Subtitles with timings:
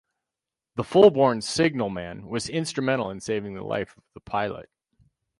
[0.77, 4.67] The Fulbourn signalman was instrumental in saving the life of the pilot.